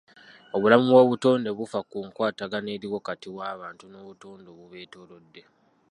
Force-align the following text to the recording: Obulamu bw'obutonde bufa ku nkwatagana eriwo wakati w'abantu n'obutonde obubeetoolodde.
Obulamu 0.55 0.85
bw'obutonde 0.89 1.49
bufa 1.59 1.79
ku 1.89 1.97
nkwatagana 2.07 2.69
eriwo 2.75 2.95
wakati 2.99 3.27
w'abantu 3.37 3.83
n'obutonde 3.87 4.47
obubeetoolodde. 4.51 5.41